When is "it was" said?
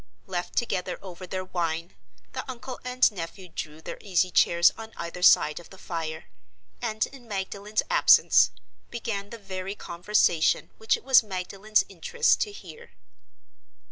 10.97-11.21